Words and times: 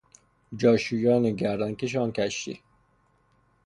جاشویان 0.55 1.31
گردنکش 1.35 1.95
آن 1.95 2.11
کشتی 2.11 2.59